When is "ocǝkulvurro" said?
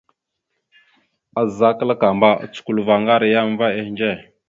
2.43-2.95